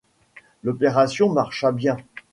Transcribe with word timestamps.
L’opération 0.63 1.29
marcha 1.31 1.71
bien. 1.71 1.97